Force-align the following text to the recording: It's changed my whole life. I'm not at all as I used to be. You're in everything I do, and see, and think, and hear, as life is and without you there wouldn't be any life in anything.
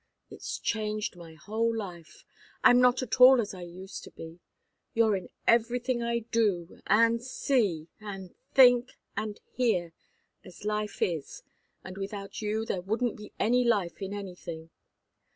It's 0.31 0.57
changed 0.57 1.15
my 1.15 1.35
whole 1.35 1.77
life. 1.77 2.25
I'm 2.63 2.81
not 2.81 3.03
at 3.03 3.21
all 3.21 3.39
as 3.39 3.53
I 3.53 3.61
used 3.61 4.03
to 4.05 4.09
be. 4.09 4.39
You're 4.95 5.15
in 5.15 5.29
everything 5.45 6.01
I 6.01 6.21
do, 6.31 6.81
and 6.87 7.21
see, 7.23 7.87
and 7.99 8.33
think, 8.55 8.93
and 9.15 9.39
hear, 9.53 9.93
as 10.43 10.65
life 10.65 11.03
is 11.03 11.43
and 11.83 11.99
without 11.99 12.41
you 12.41 12.65
there 12.65 12.81
wouldn't 12.81 13.15
be 13.15 13.31
any 13.39 13.63
life 13.63 14.01
in 14.01 14.11
anything. 14.11 14.71